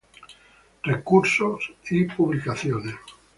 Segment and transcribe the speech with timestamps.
[0.81, 2.95] Recursos y publicaciones